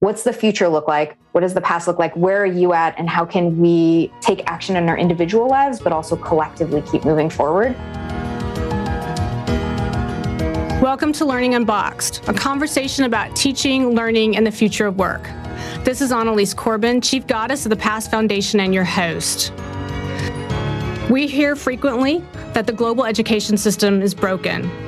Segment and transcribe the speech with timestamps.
[0.00, 1.16] what's the future look like?
[1.32, 2.14] What does the past look like?
[2.14, 2.96] Where are you at?
[3.00, 7.28] And how can we take action in our individual lives, but also collectively keep moving
[7.28, 7.76] forward?
[10.80, 15.24] Welcome to Learning Unboxed, a conversation about teaching, learning, and the future of work.
[15.82, 19.52] This is Annalies Corbin, Chief Goddess of the Past Foundation, and your host.
[21.10, 22.22] We hear frequently
[22.52, 24.87] that the global education system is broken.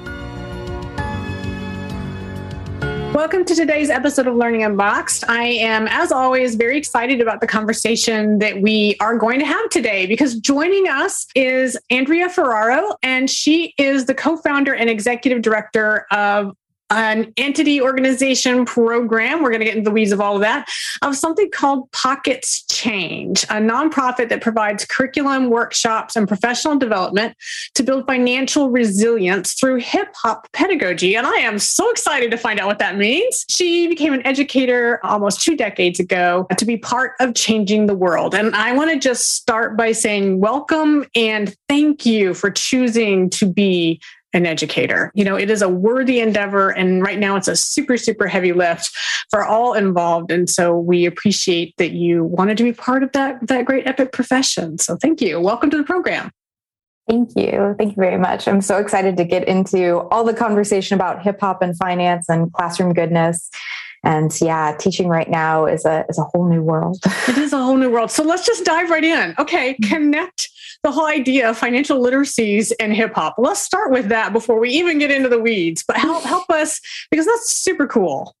[3.13, 5.25] Welcome to today's episode of Learning Unboxed.
[5.27, 9.69] I am, as always, very excited about the conversation that we are going to have
[9.69, 15.41] today because joining us is Andrea Ferrero, and she is the co founder and executive
[15.41, 16.55] director of
[16.89, 19.43] an entity organization program.
[19.43, 20.69] We're going to get into the weeds of all of that
[21.01, 27.37] of something called Pockets Change, a nonprofit that provides curriculum, workshops, and professional development
[27.75, 31.15] to build financial resilience through hip hop pedagogy.
[31.15, 33.45] And I am so excited to find out what that means.
[33.49, 38.33] She became an educator almost two decades ago to be part of changing the world.
[38.33, 43.45] And I want to just start by saying welcome and thank you for choosing to
[43.45, 44.01] be
[44.33, 45.11] an educator.
[45.13, 46.69] You know, it is a worthy endeavor.
[46.69, 48.91] And right now it's a super, super heavy lift
[49.29, 50.31] for all involved.
[50.31, 54.11] And so we appreciate that you wanted to be part of that, that great epic
[54.11, 54.77] profession.
[54.77, 55.39] So thank you.
[55.39, 56.31] Welcome to the program.
[57.09, 57.75] Thank you.
[57.77, 58.47] Thank you very much.
[58.47, 62.53] I'm so excited to get into all the conversation about hip hop and finance and
[62.53, 63.49] classroom goodness.
[64.03, 66.99] And yeah, teaching right now is a is a whole new world.
[67.27, 68.11] it is a whole new world.
[68.11, 69.35] So let's just dive right in.
[69.37, 70.50] Okay, connect
[70.83, 73.35] the whole idea of financial literacies and hip hop.
[73.37, 75.83] Let's start with that before we even get into the weeds.
[75.87, 76.79] But help help us
[77.09, 78.35] because that's super cool.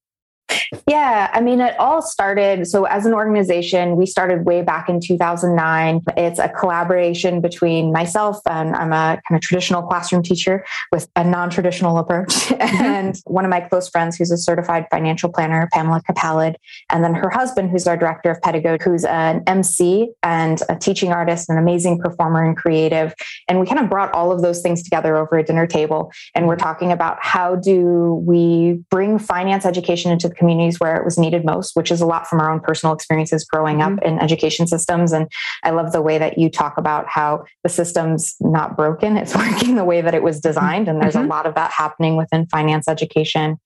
[0.87, 2.67] Yeah, I mean, it all started.
[2.67, 6.01] So, as an organization, we started way back in 2009.
[6.17, 11.23] It's a collaboration between myself and I'm a kind of traditional classroom teacher with a
[11.23, 12.83] non traditional approach, mm-hmm.
[12.83, 16.55] and one of my close friends who's a certified financial planner, Pamela Capalad,
[16.89, 21.11] and then her husband, who's our director of pedagogy, who's an MC and a teaching
[21.11, 23.13] artist, an amazing performer and creative.
[23.47, 26.11] And we kind of brought all of those things together over a dinner table.
[26.35, 31.05] And we're talking about how do we bring finance education into the communities where it
[31.05, 33.99] was needed most, which is a lot from our own personal experiences growing mm-hmm.
[33.99, 35.13] up in education systems.
[35.13, 35.31] And
[35.63, 39.75] I love the way that you talk about how the system's not broken, it's working
[39.75, 40.87] the way that it was designed.
[40.87, 41.25] And there's mm-hmm.
[41.25, 43.59] a lot of that happening within finance education.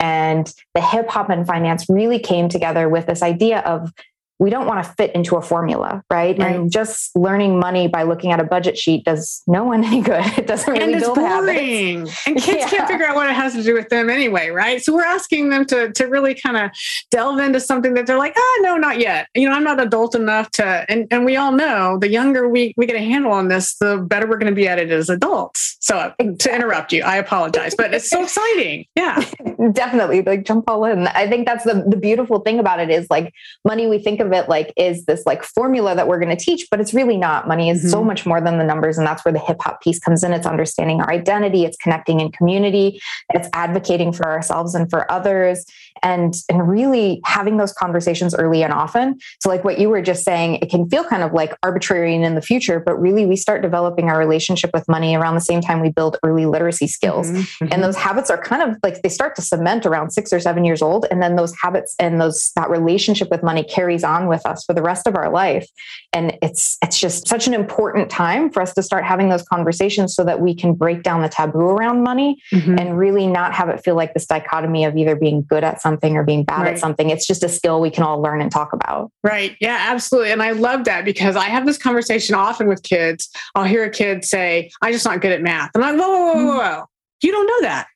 [0.00, 3.92] And the hip hop and finance really came together with this idea of
[4.38, 6.38] we don't want to fit into a formula, right?
[6.38, 6.54] right?
[6.54, 10.24] And just learning money by looking at a budget sheet does no one any good.
[10.38, 12.06] It doesn't really and build boring.
[12.06, 12.26] habits.
[12.26, 12.68] And kids yeah.
[12.68, 14.80] can't figure out what it has to do with them anyway, right?
[14.80, 16.70] So we're asking them to to really kind of
[17.10, 19.26] delve into something that they're like, ah, no, not yet.
[19.34, 20.86] You know, I'm not adult enough to.
[20.88, 23.98] And and we all know the younger we we get a handle on this, the
[23.98, 25.76] better we're going to be at it as adults.
[25.80, 26.36] So exactly.
[26.36, 28.86] to interrupt you, I apologize, but it's so exciting.
[28.94, 29.24] Yeah,
[29.72, 30.22] definitely.
[30.22, 31.08] Like jump all in.
[31.08, 33.32] I think that's the the beautiful thing about it is like
[33.64, 33.88] money.
[33.88, 36.68] We think of of it like is this like formula that we're going to teach,
[36.70, 37.48] but it's really not.
[37.48, 37.88] Money is mm-hmm.
[37.88, 38.98] so much more than the numbers.
[38.98, 40.32] And that's where the hip hop piece comes in.
[40.32, 43.00] It's understanding our identity, it's connecting in community,
[43.34, 45.64] it's advocating for ourselves and for others
[46.02, 50.24] and and really having those conversations early and often so like what you were just
[50.24, 53.36] saying it can feel kind of like arbitrary and in the future but really we
[53.36, 57.28] start developing our relationship with money around the same time we build early literacy skills
[57.28, 57.64] mm-hmm.
[57.64, 57.82] and mm-hmm.
[57.82, 60.82] those habits are kind of like they start to cement around 6 or 7 years
[60.82, 64.64] old and then those habits and those that relationship with money carries on with us
[64.64, 65.66] for the rest of our life
[66.12, 70.14] and it's it's just such an important time for us to start having those conversations
[70.14, 72.78] so that we can break down the taboo around money mm-hmm.
[72.78, 75.87] and really not have it feel like this dichotomy of either being good at something
[75.88, 76.74] something or being bad right.
[76.74, 77.08] at something.
[77.08, 79.10] It's just a skill we can all learn and talk about.
[79.24, 79.56] Right.
[79.58, 80.32] Yeah, absolutely.
[80.32, 83.30] And I love that because I have this conversation often with kids.
[83.54, 85.70] I'll hear a kid say, I'm just not good at math.
[85.74, 86.62] And I'm like, whoa, whoa, whoa, whoa.
[86.62, 87.26] Mm-hmm.
[87.26, 87.86] You don't know that.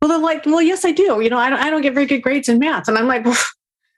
[0.00, 1.20] Well, they're like, well, yes, I do.
[1.20, 2.88] You know, I don't, I don't get very good grades in math.
[2.88, 3.38] And I'm like, well,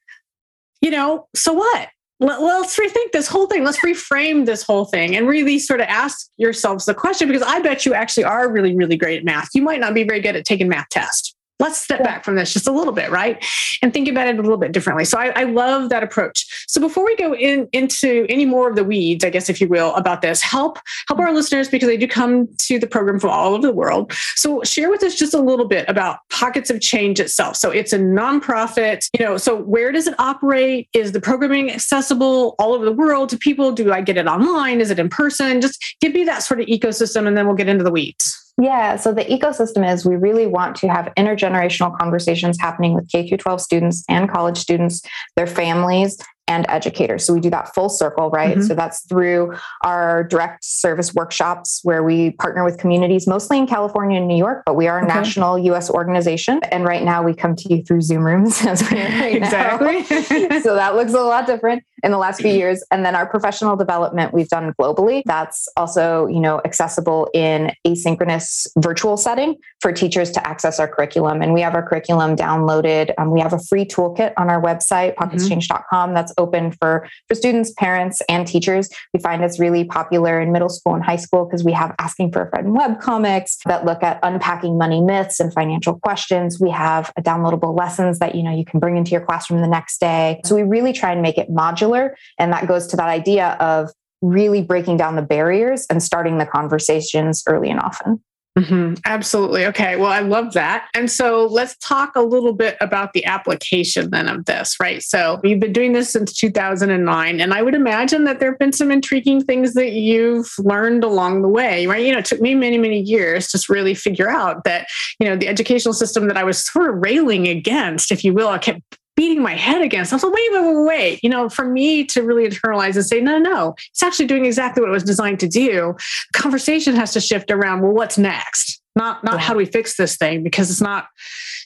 [0.81, 1.89] you know, so what?
[2.19, 3.63] let's rethink this whole thing.
[3.63, 7.61] Let's reframe this whole thing and really sort of ask yourselves the question because I
[7.61, 9.51] bet you actually are really, really great at math.
[9.53, 12.53] You might not be very good at taking math tests let's step back from this
[12.53, 13.45] just a little bit, right?
[13.83, 15.05] And think about it a little bit differently.
[15.05, 16.67] So I, I, love that approach.
[16.69, 19.69] So before we go in into any more of the weeds, I guess, if you
[19.69, 23.31] will, about this, help help our listeners because they do come to the program from
[23.31, 24.13] all over the world.
[24.35, 27.57] So share with us just a little bit about Pockets of Change itself.
[27.57, 30.89] So it's a nonprofit, you know, so where does it operate?
[30.93, 33.73] Is the programming accessible all over the world to people?
[33.73, 34.81] Do I get it online?
[34.81, 35.61] Is it in person?
[35.61, 38.46] Just give me that sort of ecosystem and then we'll get into the weeds.
[38.59, 43.29] Yeah, so the ecosystem is we really want to have intergenerational conversations happening with K
[43.29, 45.03] through 12 students and college students,
[45.37, 46.17] their families,
[46.49, 47.25] and educators.
[47.25, 48.57] So we do that full circle, right?
[48.57, 48.67] Mm-hmm.
[48.67, 54.19] So that's through our direct service workshops where we partner with communities, mostly in California
[54.19, 55.15] and New York, but we are a okay.
[55.15, 56.61] national US organization.
[56.71, 60.05] And right now we come to you through Zoom rooms as we right exactly.
[60.61, 62.85] so that looks a lot different in the last few years.
[62.91, 65.23] And then our professional development we've done globally.
[65.25, 71.43] That's also, you know, accessible in asynchronous virtual setting for teachers to access our curriculum.
[71.43, 73.13] And we have our curriculum downloaded.
[73.19, 76.15] Um, we have a free toolkit on our website, mm-hmm.
[76.15, 78.89] That's open for, for students, parents, and teachers.
[79.13, 82.33] We find it's really popular in middle school and high school because we have Asking
[82.33, 86.61] for a Friend web comics that look at unpacking money myths and financial questions.
[86.61, 89.99] We have downloadable lessons that you know you can bring into your classroom the next
[89.99, 90.41] day.
[90.45, 92.11] So we really try and make it modular.
[92.39, 93.91] And that goes to that idea of
[94.23, 98.23] really breaking down the barriers and starting the conversations early and often.
[98.59, 98.95] Mm-hmm.
[99.05, 99.67] Absolutely.
[99.67, 99.97] Okay.
[99.97, 100.89] Well, I love that.
[100.95, 105.03] And so let's talk a little bit about the application then of this, right?
[105.03, 108.73] So you've been doing this since 2009, and I would imagine that there have been
[108.73, 112.05] some intriguing things that you've learned along the way, right?
[112.05, 114.89] You know, it took me many, many years to really figure out that,
[115.21, 118.49] you know, the educational system that I was sort of railing against, if you will,
[118.49, 118.81] I kept
[119.17, 120.13] beating my head against.
[120.13, 121.25] I was like, wait, wait, wait, wait.
[121.25, 124.83] You know, for me to really internalize and say, no, no, it's actually doing exactly
[124.83, 125.97] what it was designed to do.
[126.35, 128.81] Conversation has to shift around, well, what's next?
[128.95, 129.41] Not, not yeah.
[129.41, 130.43] how do we fix this thing?
[130.43, 131.09] Because it's not,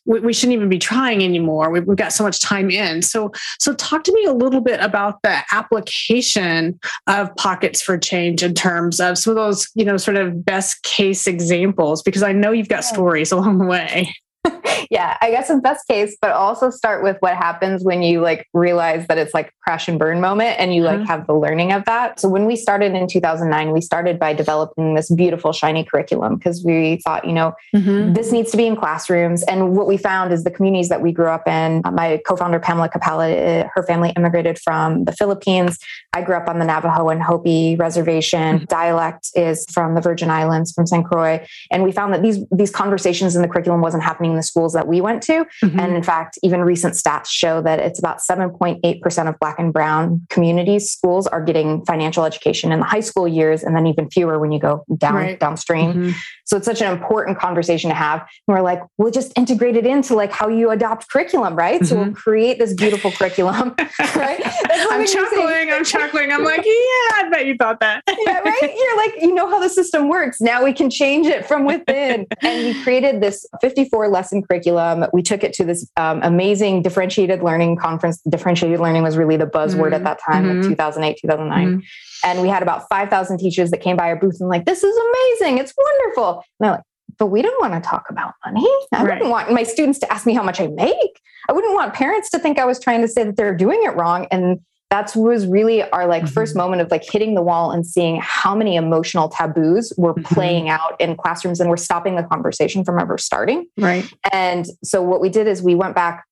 [0.05, 1.71] we, we shouldn't even be trying anymore.
[1.71, 3.03] We've, we've got so much time in.
[3.03, 8.43] So, so talk to me a little bit about the application of pockets for change
[8.43, 12.33] in terms of some of those, you know, sort of best case examples, because I
[12.33, 14.15] know you've got stories along the way.
[14.91, 18.49] yeah, I guess in best case, but also start with what happens when you like
[18.53, 21.05] realize that it's like crash and burn moment and you like mm-hmm.
[21.05, 22.19] have the learning of that.
[22.19, 26.65] So when we started in 2009, we started by developing this beautiful shiny curriculum because
[26.65, 28.15] we thought, you know, mm-hmm.
[28.15, 29.43] this needs to be in classrooms.
[29.45, 32.61] And what we found is the communities that we grew up in, uh, my co-founder
[32.61, 35.79] Pamela Capalad, uh, her family immigrated from the Philippines.
[36.13, 38.57] I grew up on the Navajo and Hopi reservation.
[38.57, 38.65] Mm-hmm.
[38.65, 41.05] Dialect is from the Virgin Islands, from St.
[41.05, 41.47] Croix.
[41.71, 44.87] And we found that these these conversations in the curriculum wasn't happening the schools that
[44.87, 45.47] we went to.
[45.63, 45.81] Mm-hmm.
[45.81, 50.27] And in fact, even recent stats show that it's about 7.8% of Black and Brown
[50.31, 54.39] communities, schools are getting financial education in the high school years, and then even fewer
[54.39, 55.41] when you go down right.
[55.41, 55.93] downstream.
[55.93, 56.11] Mm-hmm.
[56.45, 58.21] So it's such an important conversation to have.
[58.21, 61.77] And we're like, we'll just integrate it into like how you adopt curriculum, right?
[61.77, 61.85] Mm-hmm.
[61.85, 62.15] So we'll mm-hmm.
[62.15, 63.75] create this beautiful curriculum,
[64.17, 64.41] right?
[64.45, 66.33] I'm chuckling, I'm chuckling.
[66.33, 68.03] I'm like, yeah, I bet you thought that.
[68.27, 68.75] Yeah, right?
[68.77, 70.41] You're like, you know how the system works.
[70.41, 72.27] Now we can change it from within.
[72.43, 75.07] and we created this 54 lesson curriculum.
[75.13, 78.21] We took it to this um, amazing differentiated learning conference.
[78.29, 79.95] Differentiated learning was really the buzzword mm-hmm.
[79.95, 80.61] at that time, mm-hmm.
[80.61, 81.69] like 2008, 2009.
[81.69, 81.81] Mm-hmm.
[82.25, 84.97] And we had about 5,000 teachers that came by our booth and like, this is
[84.97, 85.59] amazing.
[85.59, 86.35] It's wonderful.
[86.35, 86.83] And they're like,
[87.19, 88.67] but we don't want to talk about money.
[88.93, 89.15] I right.
[89.15, 91.21] wouldn't want my students to ask me how much I make.
[91.49, 93.95] I wouldn't want parents to think I was trying to say that they're doing it
[93.95, 94.27] wrong.
[94.31, 96.33] And that was really our like mm-hmm.
[96.33, 100.35] first moment of like hitting the wall and seeing how many emotional taboos were mm-hmm.
[100.35, 103.67] playing out in classrooms and we're stopping the conversation from ever starting.
[103.79, 104.13] Right.
[104.33, 106.25] And so what we did is we went back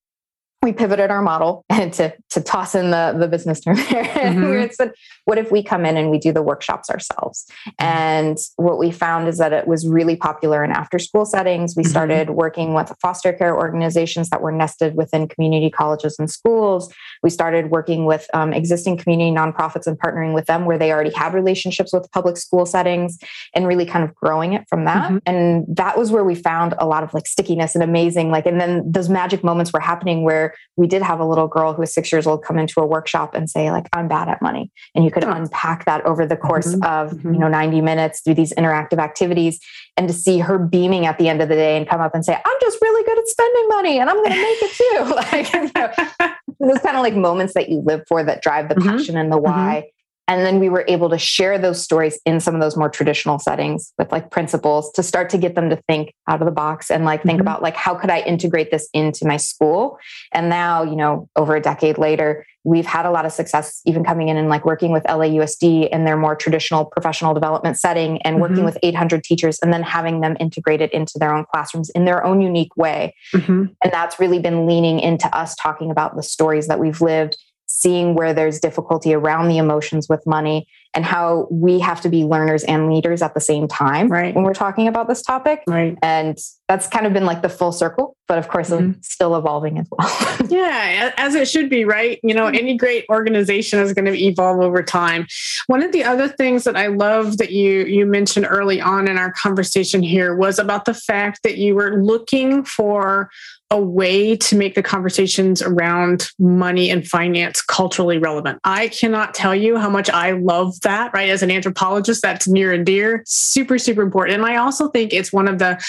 [0.61, 4.07] we pivoted our model and to, to toss in the, the business term there.
[4.19, 4.61] Mm-hmm.
[4.61, 4.91] we said,
[5.25, 7.45] what if we come in and we do the workshops ourselves?
[7.67, 7.85] Mm-hmm.
[7.85, 11.75] And what we found is that it was really popular in after school settings.
[11.75, 11.89] We mm-hmm.
[11.89, 12.35] started mm-hmm.
[12.35, 16.93] working with foster care organizations that were nested within community colleges and schools.
[17.23, 21.13] We started working with um, existing community nonprofits and partnering with them where they already
[21.13, 23.17] had relationships with public school settings
[23.55, 25.11] and really kind of growing it from that.
[25.11, 25.17] Mm-hmm.
[25.25, 28.59] And that was where we found a lot of like stickiness and amazing, like, and
[28.59, 31.93] then those magic moments were happening where we did have a little girl who was
[31.93, 35.03] six years old come into a workshop and say like i'm bad at money and
[35.05, 35.31] you could oh.
[35.31, 36.83] unpack that over the course mm-hmm.
[36.83, 37.33] of mm-hmm.
[37.33, 39.59] you know 90 minutes through these interactive activities
[39.97, 42.25] and to see her beaming at the end of the day and come up and
[42.25, 45.15] say i'm just really good at spending money and i'm going to make it too
[45.15, 46.29] like you know,
[46.73, 48.89] those kind of like moments that you live for that drive the mm-hmm.
[48.89, 49.45] passion and the mm-hmm.
[49.45, 49.89] why
[50.29, 53.39] and then we were able to share those stories in some of those more traditional
[53.39, 56.91] settings with like principals to start to get them to think out of the box
[56.91, 57.41] and like think mm-hmm.
[57.41, 59.97] about like how could I integrate this into my school?
[60.31, 64.03] And now, you know, over a decade later, we've had a lot of success even
[64.03, 68.39] coming in and like working with LAUSD in their more traditional professional development setting and
[68.39, 68.65] working mm-hmm.
[68.65, 72.39] with 800 teachers and then having them integrated into their own classrooms in their own
[72.41, 73.15] unique way.
[73.33, 73.65] Mm-hmm.
[73.83, 77.35] And that's really been leaning into us talking about the stories that we've lived
[77.79, 82.25] seeing where there's difficulty around the emotions with money and how we have to be
[82.25, 84.35] learners and leaders at the same time right.
[84.35, 85.63] when we're talking about this topic.
[85.67, 85.97] Right.
[86.01, 88.99] And that's kind of been like the full circle, but of course, mm-hmm.
[89.01, 90.37] still evolving as well.
[90.49, 92.19] yeah, as it should be, right?
[92.21, 92.55] You know, mm-hmm.
[92.55, 95.25] any great organization is going to evolve over time.
[95.67, 99.17] One of the other things that I love that you you mentioned early on in
[99.17, 103.29] our conversation here was about the fact that you were looking for
[103.71, 108.59] a way to make the conversations around money and finance culturally relevant.
[108.63, 111.29] I cannot tell you how much I love that, right?
[111.29, 114.37] As an anthropologist, that's near and dear, super, super important.
[114.37, 115.79] And I also think it's one of the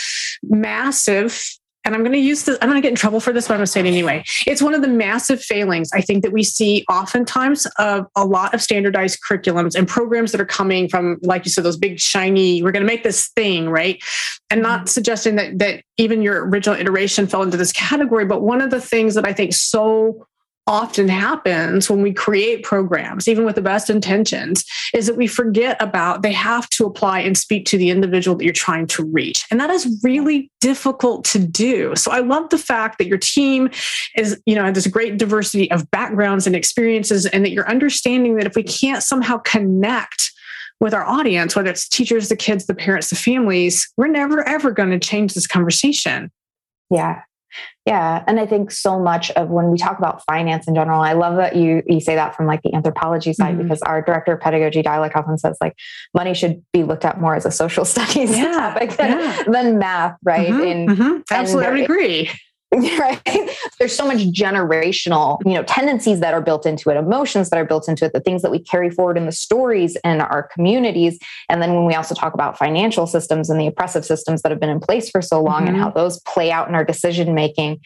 [0.42, 1.40] massive
[1.84, 3.54] and I'm going to use this, I'm going to get in trouble for this, but
[3.54, 4.22] I'm going to say it anyway.
[4.46, 8.52] It's one of the massive failings I think that we see oftentimes of a lot
[8.54, 12.62] of standardized curriculums and programs that are coming from, like you said, those big shiny,
[12.62, 14.02] we're going to make this thing, right?
[14.50, 14.86] And not mm-hmm.
[14.88, 18.80] suggesting that that even your original iteration fell into this category, but one of the
[18.80, 20.26] things that I think so
[20.66, 24.64] often happens when we create programs, even with the best intentions,
[24.94, 28.44] is that we forget about they have to apply and speak to the individual that
[28.44, 29.44] you're trying to reach.
[29.50, 31.96] And that is really difficult to do.
[31.96, 33.70] So I love the fact that your team
[34.16, 38.36] is, you know, there's a great diversity of backgrounds and experiences, and that you're understanding
[38.36, 40.30] that if we can't somehow connect
[40.78, 44.70] with our audience, whether it's teachers, the kids, the parents, the families, we're never ever
[44.70, 46.30] going to change this conversation.
[46.90, 47.22] Yeah,
[47.86, 48.24] yeah.
[48.26, 51.36] And I think so much of when we talk about finance in general, I love
[51.36, 53.62] that you you say that from like the anthropology side, mm-hmm.
[53.62, 55.74] because our director of pedagogy dialect often says like
[56.14, 59.42] money should be looked at more as a social studies yeah, topic than, yeah.
[59.46, 60.48] than math, right?
[60.48, 61.18] Mm-hmm, mm-hmm.
[61.30, 62.30] Absolutely, I would agree.
[62.98, 63.20] right
[63.80, 67.64] there's so much generational you know tendencies that are built into it emotions that are
[67.64, 71.18] built into it the things that we carry forward in the stories in our communities
[71.48, 74.60] and then when we also talk about financial systems and the oppressive systems that have
[74.60, 75.74] been in place for so long mm-hmm.
[75.74, 77.80] and how those play out in our decision making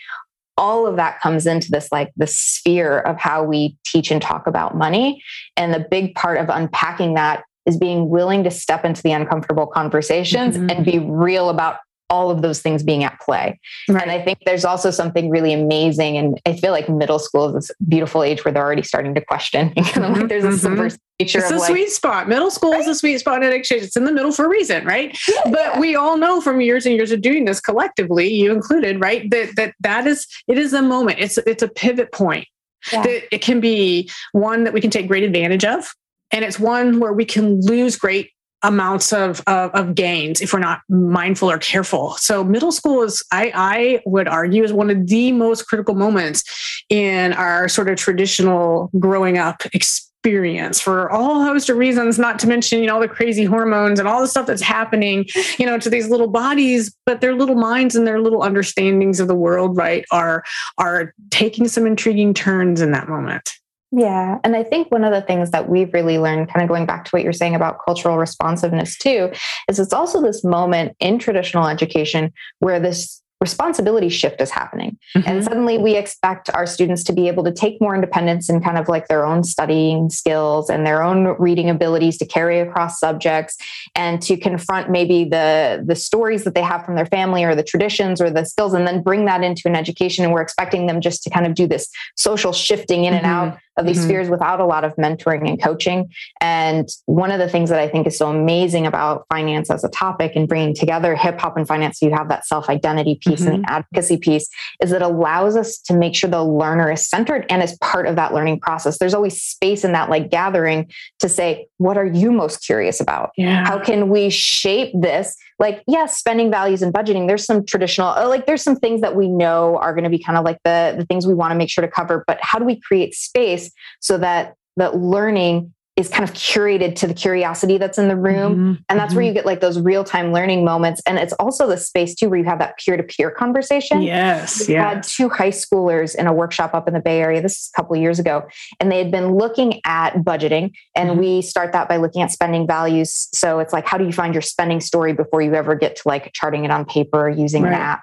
[0.59, 4.47] all of that comes into this like the sphere of how we teach and talk
[4.47, 5.23] about money
[5.57, 9.67] and the big part of unpacking that is being willing to step into the uncomfortable
[9.67, 10.69] conversations mm-hmm.
[10.69, 11.79] and be real about
[12.15, 13.59] all of those things being at play.
[13.89, 14.03] Right.
[14.03, 16.17] And I think there's also something really amazing.
[16.17, 19.25] And I feel like middle school is this beautiful age where they're already starting to
[19.25, 19.73] question.
[19.95, 20.21] Mm-hmm.
[20.21, 20.57] like there's a mm-hmm.
[20.57, 21.39] subversive nature.
[21.39, 22.29] It's a like, sweet spot.
[22.29, 22.81] Middle school right?
[22.81, 23.83] is a sweet spot in exchange.
[23.83, 25.17] It's in the middle for a reason, right?
[25.29, 25.81] Yeah, but yeah.
[25.81, 29.31] we all know from years and years of doing this collectively, you included, right?
[29.31, 31.21] That that that is it is a moment.
[31.21, 32.49] It's it's a pivot point.
[32.93, 33.03] Yeah.
[33.03, 35.93] That it can be one that we can take great advantage of.
[36.33, 38.31] And it's one where we can lose great
[38.65, 42.15] amounts of, of, of gains if we're not mindful or careful.
[42.19, 46.43] So middle school is, I, I would argue, is one of the most critical moments
[46.89, 52.47] in our sort of traditional growing up experience for all host of reasons not to
[52.47, 55.27] mention you know all the crazy hormones and all the stuff that's happening
[55.59, 59.29] you know to these little bodies but their little minds and their little understandings of
[59.29, 60.43] the world right are
[60.79, 63.51] are taking some intriguing turns in that moment
[63.97, 64.39] yeah.
[64.43, 67.05] And I think one of the things that we've really learned, kind of going back
[67.05, 69.31] to what you're saying about cultural responsiveness too,
[69.69, 74.97] is it's also this moment in traditional education where this responsibility shift is happening.
[75.15, 75.29] Mm-hmm.
[75.29, 78.79] And suddenly we expect our students to be able to take more independence in kind
[78.79, 83.57] of like their own studying skills and their own reading abilities to carry across subjects
[83.95, 87.63] and to confront maybe the the stories that they have from their family or the
[87.63, 91.01] traditions or the skills and then bring that into an education and we're expecting them
[91.03, 93.25] just to kind of do this social shifting in mm-hmm.
[93.25, 94.07] and out of these mm-hmm.
[94.07, 96.11] spheres without a lot of mentoring and coaching.
[96.41, 99.89] And one of the things that I think is so amazing about finance as a
[99.89, 103.41] topic and bringing together hip hop and finance, so you have that self identity piece
[103.41, 103.49] mm-hmm.
[103.49, 103.77] and the mm-hmm.
[103.77, 104.49] advocacy piece,
[104.81, 108.17] is it allows us to make sure the learner is centered and is part of
[108.17, 108.99] that learning process.
[108.99, 110.91] There's always space in that like gathering
[111.21, 113.31] to say, what are you most curious about?
[113.37, 113.67] Yeah.
[113.67, 115.37] How can we shape this?
[115.59, 119.15] Like, yes, spending values and budgeting, there's some traditional, uh, like there's some things that
[119.15, 121.55] we know are going to be kind of like the, the things we want to
[121.57, 123.71] make sure to cover, but how do we create space
[124.01, 128.53] so that that learning is kind of curated to the curiosity that's in the room.
[128.53, 128.83] Mm-hmm.
[128.89, 129.17] And that's mm-hmm.
[129.17, 131.01] where you get like those real time learning moments.
[131.07, 134.03] And it's also the space too where you have that peer to peer conversation.
[134.03, 134.67] Yes.
[134.67, 137.41] We had two high schoolers in a workshop up in the Bay Area.
[137.41, 138.45] This is a couple years ago.
[138.81, 140.73] And they had been looking at budgeting.
[140.97, 141.21] And mm-hmm.
[141.21, 143.29] we start that by looking at spending values.
[143.33, 146.03] So it's like, how do you find your spending story before you ever get to
[146.07, 147.73] like charting it on paper or using right.
[147.73, 148.03] an app?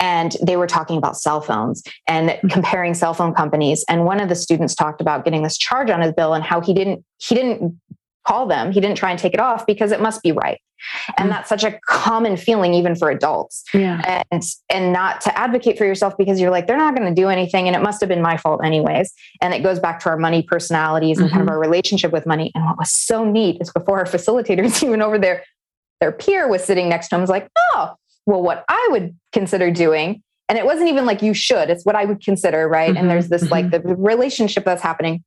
[0.00, 2.48] And they were talking about cell phones and mm-hmm.
[2.48, 6.00] comparing cell phone companies and one of the students talked about getting this charge on
[6.00, 7.80] his bill and how he didn't he didn't
[8.26, 10.60] call them he didn't try and take it off because it must be right
[11.16, 11.32] and mm.
[11.32, 14.22] that's such a common feeling even for adults yeah.
[14.30, 17.28] and and not to advocate for yourself because you're like they're not going to do
[17.28, 20.16] anything and it must have been my fault anyways and it goes back to our
[20.16, 21.34] money personalities and mm-hmm.
[21.34, 21.54] kind of mm-hmm.
[21.54, 25.18] our relationship with money and what was so neat is before our facilitators even over
[25.18, 25.44] there
[26.00, 27.94] their peer was sitting next to him was like oh
[28.26, 31.96] well, what I would consider doing, and it wasn't even like you should, it's what
[31.96, 32.90] I would consider, right?
[32.90, 33.52] Mm-hmm, and there's this mm-hmm.
[33.52, 35.24] like the relationship that's happening.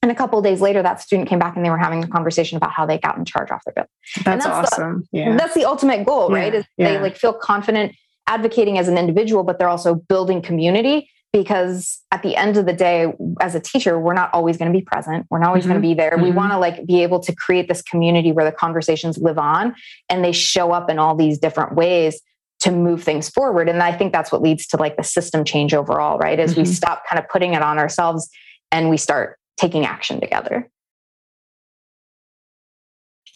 [0.00, 2.56] And a couple days later, that student came back and they were having a conversation
[2.56, 3.86] about how they got in charge off their bill.
[4.24, 5.08] That's, that's awesome.
[5.12, 5.36] The, yeah.
[5.36, 6.54] That's the ultimate goal, right?
[6.54, 6.92] Is yeah.
[6.92, 7.96] they like feel confident
[8.28, 12.72] advocating as an individual, but they're also building community because at the end of the
[12.72, 15.72] day as a teacher we're not always going to be present we're not always mm-hmm.
[15.72, 16.22] going to be there mm-hmm.
[16.22, 19.74] we want to like be able to create this community where the conversations live on
[20.08, 22.20] and they show up in all these different ways
[22.60, 25.74] to move things forward and i think that's what leads to like the system change
[25.74, 26.60] overall right as mm-hmm.
[26.60, 28.28] we stop kind of putting it on ourselves
[28.70, 30.68] and we start taking action together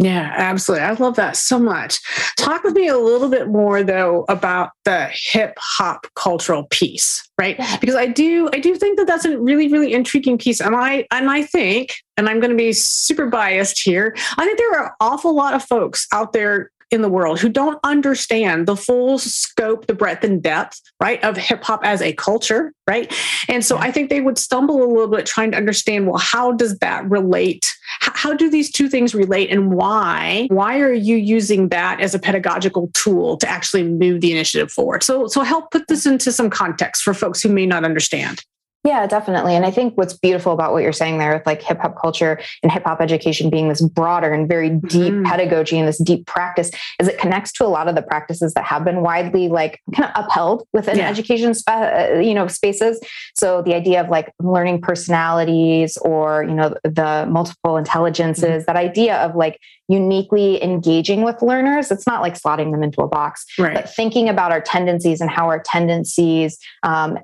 [0.03, 0.85] yeah, absolutely.
[0.85, 2.01] I love that so much.
[2.37, 7.57] Talk with me a little bit more though about the hip hop cultural piece, right?
[7.57, 7.77] Yeah.
[7.77, 11.07] Because I do I do think that that's a really really intriguing piece and I
[11.13, 14.17] and I think and I'm going to be super biased here.
[14.37, 17.49] I think there are an awful lot of folks out there in the world who
[17.49, 22.13] don't understand the full scope, the breadth and depth, right, of hip hop as a
[22.13, 23.13] culture, right?
[23.49, 26.53] And so I think they would stumble a little bit trying to understand, well, how
[26.53, 27.73] does that relate?
[28.01, 30.47] How do these two things relate and why?
[30.51, 35.03] Why are you using that as a pedagogical tool to actually move the initiative forward?
[35.03, 38.45] So, so help put this into some context for folks who may not understand.
[38.85, 39.55] Yeah, definitely.
[39.55, 42.41] And I think what's beautiful about what you're saying there with like hip hop culture
[42.65, 45.25] and hip hop education being this broader and very deep mm-hmm.
[45.25, 48.65] pedagogy and this deep practice is it connects to a lot of the practices that
[48.65, 51.09] have been widely like kind of upheld within yeah.
[51.09, 52.99] education uh, you know spaces.
[53.37, 58.65] So the idea of like learning personalities or you know the multiple intelligences, mm-hmm.
[58.67, 61.93] that idea of like uniquely engaging with learners.
[61.93, 63.75] It's not like slotting them into a box, right.
[63.75, 67.19] but thinking about our tendencies and how our tendencies um,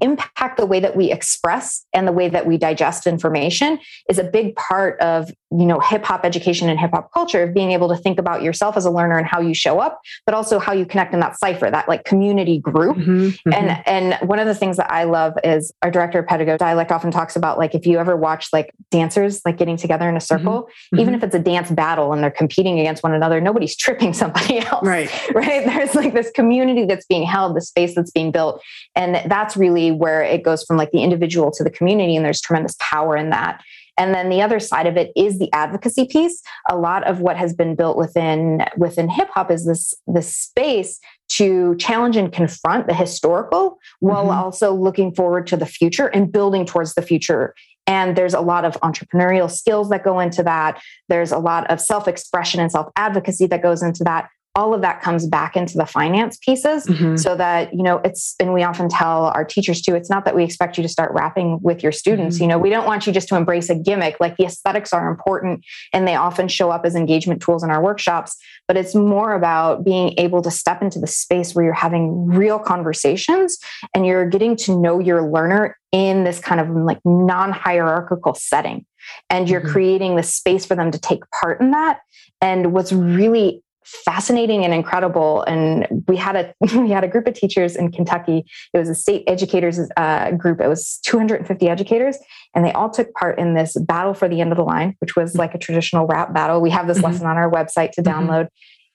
[0.00, 3.78] impact the way that we express and the way that we digest information
[4.08, 7.54] is a big part of you know hip hop education and hip hop culture of
[7.54, 10.34] being able to think about yourself as a learner and how you show up but
[10.34, 12.96] also how you connect in that cipher that like community group.
[12.96, 13.52] Mm-hmm, mm-hmm.
[13.52, 16.92] and and one of the things that i love is our director of pedagogy dialect
[16.92, 20.20] often talks about like if you ever watch like dancers like getting together in a
[20.20, 21.22] circle mm-hmm, even mm-hmm.
[21.22, 24.86] if it's a dance battle and they're competing against one another nobody's tripping somebody else.
[24.86, 25.10] Right.
[25.38, 25.64] Right?
[25.64, 28.60] There's like this community that's being held the space that's being built.
[28.96, 32.40] And that's really where it goes from like the individual to the community and there's
[32.40, 33.62] tremendous power in that
[33.98, 37.36] and then the other side of it is the advocacy piece a lot of what
[37.36, 42.86] has been built within within hip hop is this this space to challenge and confront
[42.86, 44.38] the historical while mm-hmm.
[44.38, 47.54] also looking forward to the future and building towards the future
[47.88, 50.78] and there's a lot of entrepreneurial skills that go into that.
[51.08, 54.80] There's a lot of self expression and self advocacy that goes into that all of
[54.80, 57.14] that comes back into the finance pieces mm-hmm.
[57.14, 60.34] so that you know it's and we often tell our teachers too it's not that
[60.34, 62.42] we expect you to start rapping with your students mm-hmm.
[62.42, 65.08] you know we don't want you just to embrace a gimmick like the aesthetics are
[65.08, 69.32] important and they often show up as engagement tools in our workshops but it's more
[69.32, 73.58] about being able to step into the space where you're having real conversations
[73.94, 78.84] and you're getting to know your learner in this kind of like non-hierarchical setting
[79.30, 79.70] and you're mm-hmm.
[79.70, 82.00] creating the space for them to take part in that
[82.40, 83.62] and what's really
[84.04, 85.42] fascinating and incredible.
[85.42, 88.44] And we had a we had a group of teachers in Kentucky.
[88.72, 90.60] It was a state educators uh, group.
[90.60, 92.18] It was 250 educators,
[92.54, 95.16] and they all took part in this battle for the end of the line, which
[95.16, 96.60] was like a traditional rap battle.
[96.60, 97.06] We have this mm-hmm.
[97.06, 98.28] lesson on our website to mm-hmm.
[98.28, 98.48] download.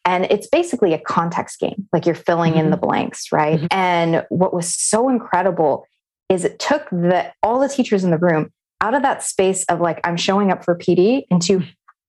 [0.06, 2.66] And it's basically a context game, like you're filling mm-hmm.
[2.66, 3.58] in the blanks, right?
[3.58, 3.68] Mm-hmm.
[3.72, 5.86] And what was so incredible
[6.30, 8.52] is it took the all the teachers in the room
[8.82, 11.64] out of that space of like I'm showing up for PD into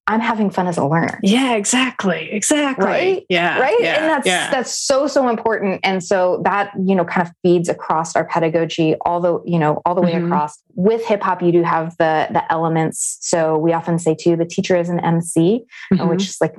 [0.06, 1.18] I'm having fun as a learner.
[1.22, 2.30] Yeah, exactly.
[2.30, 2.84] Exactly.
[2.84, 3.26] Right.
[3.30, 3.58] Yeah.
[3.58, 3.76] Right.
[3.80, 4.50] Yeah, and that's yeah.
[4.50, 5.80] that's so, so important.
[5.82, 9.80] And so that, you know, kind of feeds across our pedagogy all the, you know,
[9.86, 10.26] all the way mm-hmm.
[10.26, 10.58] across.
[10.74, 13.18] With hip hop, you do have the the elements.
[13.22, 16.08] So we often say too, the teacher is an MC, mm-hmm.
[16.08, 16.54] which is like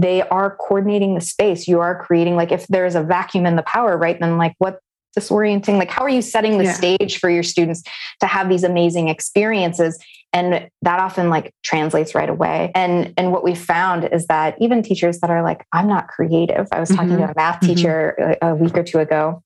[0.00, 1.66] they are coordinating the space.
[1.66, 4.20] You are creating like if there's a vacuum in the power, right?
[4.20, 4.80] Then like what
[5.18, 6.72] disorienting like how are you setting the yeah.
[6.72, 7.82] stage for your students
[8.20, 9.98] to have these amazing experiences
[10.32, 14.82] and that often like translates right away and and what we found is that even
[14.82, 17.26] teachers that are like i'm not creative i was talking mm-hmm.
[17.26, 17.74] to a math mm-hmm.
[17.74, 18.46] teacher mm-hmm.
[18.46, 19.42] a week or two ago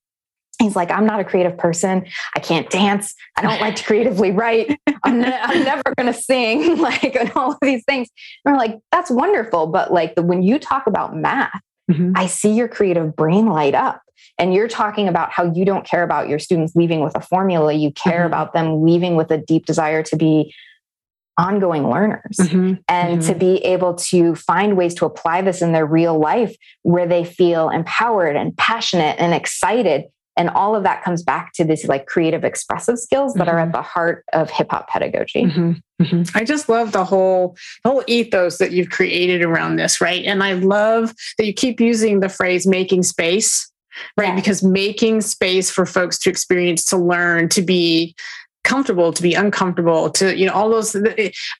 [0.60, 4.30] he's like i'm not a creative person i can't dance i don't like to creatively
[4.30, 8.08] write i'm, ne- I'm never going to sing like and all of these things
[8.44, 12.12] and we're like that's wonderful but like the, when you talk about math mm-hmm.
[12.14, 14.02] i see your creative brain light up
[14.38, 17.72] and you're talking about how you don't care about your students leaving with a formula
[17.72, 18.26] you care mm-hmm.
[18.26, 20.54] about them leaving with a deep desire to be
[21.38, 22.74] ongoing learners mm-hmm.
[22.88, 23.28] and mm-hmm.
[23.28, 27.24] to be able to find ways to apply this in their real life where they
[27.24, 30.04] feel empowered and passionate and excited
[30.38, 33.64] and all of that comes back to these like creative expressive skills that are at
[33.64, 33.72] mm-hmm.
[33.72, 35.72] the heart of hip hop pedagogy mm-hmm.
[36.02, 36.36] Mm-hmm.
[36.36, 40.42] i just love the whole the whole ethos that you've created around this right and
[40.42, 43.70] i love that you keep using the phrase making space
[44.16, 44.28] right?
[44.28, 44.34] Yeah.
[44.34, 48.14] Because making space for folks to experience, to learn, to be
[48.66, 50.96] comfortable to be uncomfortable to you know all those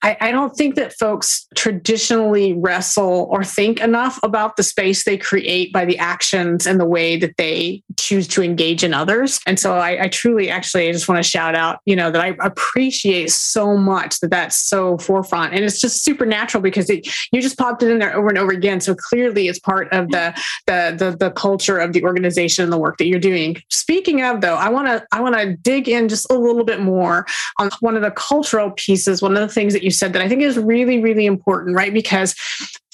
[0.02, 5.16] I, I don't think that folks traditionally wrestle or think enough about the space they
[5.16, 9.40] create by the actions and the way that they choose to engage in others.
[9.46, 12.20] And so i, I truly actually I just want to shout out you know that
[12.20, 15.54] i appreciate so much that that's so forefront.
[15.54, 18.38] And it's just super natural because it, you just popped it in there over and
[18.38, 18.80] over again.
[18.80, 20.34] So clearly it's part of the
[20.66, 23.62] the the, the culture of the organization and the work that you're doing.
[23.70, 26.80] Speaking of though i want to i want to dig in just a little bit
[26.80, 27.24] more on
[27.58, 30.28] um, one of the cultural pieces, one of the things that you said that I
[30.28, 31.92] think is really, really important, right?
[31.92, 32.34] Because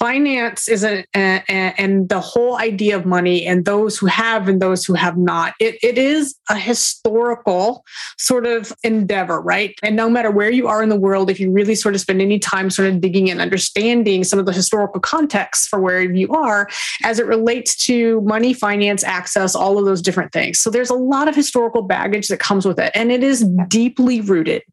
[0.03, 4.49] finance is a, a, a, and the whole idea of money and those who have
[4.49, 7.85] and those who have not it, it is a historical
[8.17, 9.75] sort of endeavor right?
[9.81, 12.21] And no matter where you are in the world if you really sort of spend
[12.21, 16.27] any time sort of digging and understanding some of the historical context for where you
[16.33, 16.67] are
[17.03, 20.59] as it relates to money finance access all of those different things.
[20.59, 23.45] So there's a lot of historical baggage that comes with it and it is
[23.95, 24.63] deeply rooted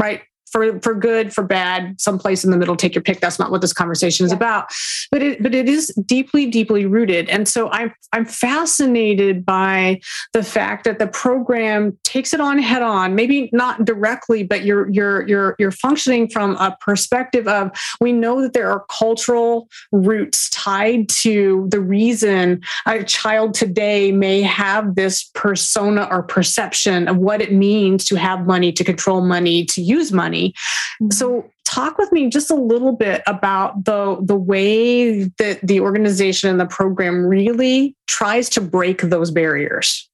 [0.00, 3.20] right for for good for bad someplace in the middle take your pick.
[3.20, 4.36] That's not what this conversation is yeah.
[4.36, 4.66] about.
[5.10, 7.28] But it but it is deeply deeply rooted.
[7.28, 10.00] And so i'm i'm fascinated by
[10.32, 14.88] the fact that the program takes it on head on maybe not directly but you're
[14.90, 20.50] you're you're you're functioning from a perspective of we know that there are cultural roots
[20.50, 27.40] tied to the reason a child today may have this persona or perception of what
[27.40, 31.10] it means to have money to control money to use money Mm-hmm.
[31.10, 36.50] So talk with me just a little bit about the the way that the organization
[36.50, 40.08] and the program really tries to break those barriers.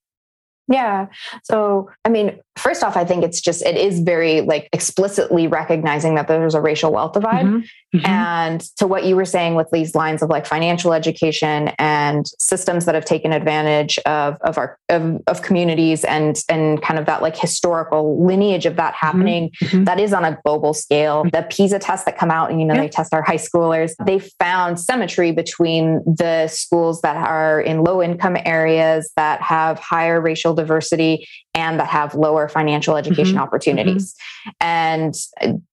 [0.70, 1.06] Yeah.
[1.44, 6.16] So, I mean, first off, I think it's just, it is very like explicitly recognizing
[6.16, 7.46] that there's a racial wealth divide.
[7.46, 7.96] Mm-hmm.
[7.96, 8.06] Mm-hmm.
[8.06, 12.84] And to what you were saying with these lines of like financial education and systems
[12.84, 17.22] that have taken advantage of, of our, of, of communities and, and kind of that
[17.22, 19.06] like historical lineage of that mm-hmm.
[19.06, 19.84] happening, mm-hmm.
[19.84, 21.24] that is on a global scale.
[21.32, 22.82] The PISA tests that come out and, you know, yeah.
[22.82, 28.02] they test our high schoolers, they found symmetry between the schools that are in low
[28.02, 31.26] income areas that have higher racial diversity
[31.58, 33.42] and that have lower financial education mm-hmm.
[33.42, 34.14] opportunities.
[34.14, 34.50] Mm-hmm.
[34.60, 35.14] And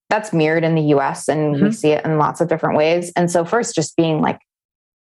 [0.10, 1.65] that's mirrored in the US and mm-hmm.
[1.65, 3.12] we see it in lots of different ways.
[3.15, 4.39] And so, first, just being like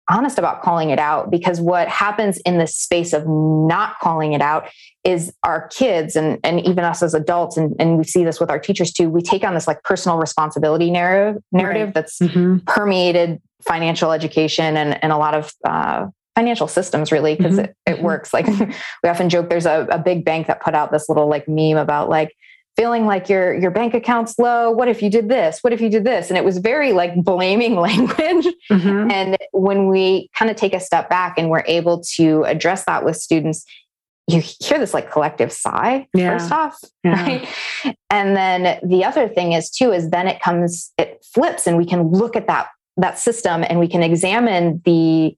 [0.09, 4.41] honest about calling it out because what happens in the space of not calling it
[4.41, 4.69] out
[5.05, 8.49] is our kids and, and even us as adults and, and we see this with
[8.49, 11.93] our teachers too we take on this like personal responsibility narrative narrative right.
[11.93, 12.57] that's mm-hmm.
[12.67, 17.65] permeated financial education and, and a lot of uh, financial systems really because mm-hmm.
[17.65, 18.05] it, it mm-hmm.
[18.05, 18.47] works like
[19.03, 21.77] we often joke there's a, a big bank that put out this little like meme
[21.77, 22.35] about like
[22.75, 25.89] feeling like your your bank account's low what if you did this what if you
[25.89, 29.11] did this and it was very like blaming language mm-hmm.
[29.11, 33.05] and when we kind of take a step back and we're able to address that
[33.05, 33.65] with students
[34.27, 36.31] you hear this like collective sigh yeah.
[36.31, 37.23] first off yeah.
[37.23, 37.47] right
[38.09, 41.85] and then the other thing is too is then it comes it flips and we
[41.85, 45.35] can look at that that system and we can examine the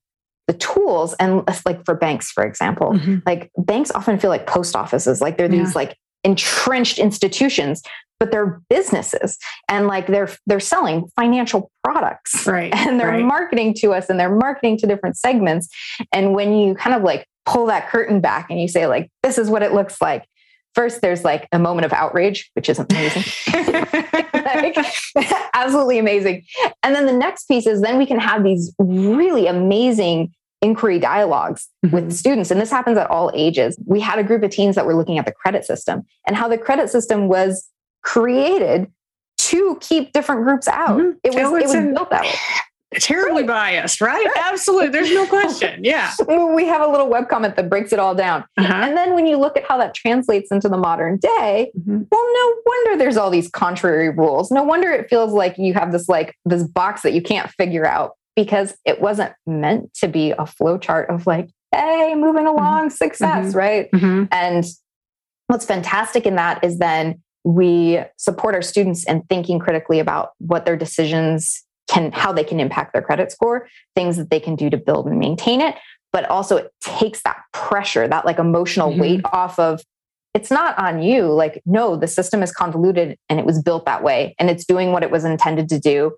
[0.47, 3.17] the tools and like for banks for example mm-hmm.
[3.25, 5.63] like banks often feel like post offices like they're yeah.
[5.63, 7.81] these like entrenched institutions
[8.19, 9.37] but they're businesses
[9.69, 13.25] and like they're they're selling financial products right and they're right.
[13.25, 15.67] marketing to us and they're marketing to different segments
[16.11, 19.37] and when you kind of like pull that curtain back and you say like this
[19.37, 20.25] is what it looks like
[20.73, 23.23] first there's like a moment of outrage which is amazing
[24.73, 24.87] like,
[25.53, 26.43] absolutely amazing
[26.83, 31.67] and then the next piece is then we can have these really amazing inquiry dialogues
[31.85, 31.95] mm-hmm.
[31.95, 32.51] with students.
[32.51, 33.79] And this happens at all ages.
[33.85, 36.47] We had a group of teens that were looking at the credit system and how
[36.47, 37.67] the credit system was
[38.03, 38.91] created
[39.37, 40.97] to keep different groups out.
[40.99, 41.17] Mm-hmm.
[41.23, 42.35] It was, it was in, built that way.
[42.99, 43.47] Terribly right.
[43.47, 44.25] biased, right?
[44.25, 44.37] right?
[44.51, 44.89] Absolutely.
[44.89, 45.83] There's no question.
[45.85, 46.13] Yeah.
[46.27, 48.43] we have a little web comic that breaks it all down.
[48.57, 48.73] Uh-huh.
[48.73, 52.01] And then when you look at how that translates into the modern day, mm-hmm.
[52.09, 54.51] well, no wonder there's all these contrary rules.
[54.51, 57.85] No wonder it feels like you have this like this box that you can't figure
[57.85, 62.57] out because it wasn't meant to be a flow chart of like, hey, moving mm-hmm.
[62.57, 62.95] along, mm-hmm.
[62.95, 63.57] success, mm-hmm.
[63.57, 63.91] right?
[63.91, 64.25] Mm-hmm.
[64.31, 64.65] And
[65.47, 70.65] what's fantastic in that is then we support our students in thinking critically about what
[70.65, 74.69] their decisions can, how they can impact their credit score, things that they can do
[74.69, 75.75] to build and maintain it.
[76.11, 79.01] But also, it takes that pressure, that like emotional mm-hmm.
[79.01, 79.81] weight off of
[80.33, 81.27] it's not on you.
[81.27, 84.91] Like, no, the system is convoluted and it was built that way and it's doing
[84.91, 86.13] what it was intended to do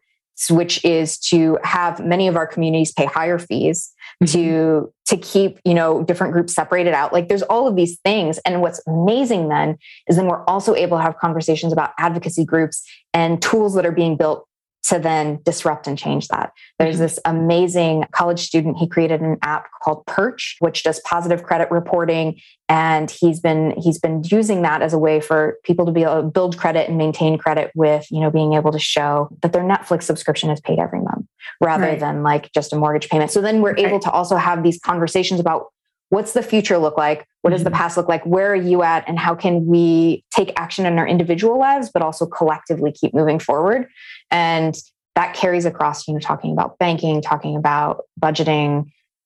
[0.50, 3.92] which is to have many of our communities pay higher fees
[4.24, 4.32] mm-hmm.
[4.32, 8.38] to to keep you know different groups separated out like there's all of these things
[8.40, 9.78] and what's amazing then
[10.08, 13.92] is then we're also able to have conversations about advocacy groups and tools that are
[13.92, 14.48] being built
[14.84, 16.52] to then disrupt and change that.
[16.80, 17.04] There's mm-hmm.
[17.04, 18.78] this amazing college student.
[18.78, 24.00] He created an app called Perch, which does positive credit reporting, and he's been he's
[24.00, 26.98] been using that as a way for people to be able to build credit and
[26.98, 30.80] maintain credit with you know being able to show that their Netflix subscription is paid
[30.80, 31.26] every month
[31.62, 32.00] rather right.
[32.00, 33.32] than like just a mortgage payment.
[33.32, 33.86] So then we're okay.
[33.86, 35.68] able to also have these conversations about
[36.10, 37.78] what's the future look like what does the mm-hmm.
[37.78, 41.08] past look like where are you at and how can we take action in our
[41.08, 43.88] individual lives but also collectively keep moving forward
[44.32, 44.78] and
[45.16, 48.86] that carries across you know talking about banking talking about budgeting